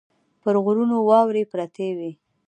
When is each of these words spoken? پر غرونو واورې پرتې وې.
پر 0.41 0.55
غرونو 0.63 0.97
واورې 1.09 1.43
پرتې 1.51 1.87
وې. 1.97 2.11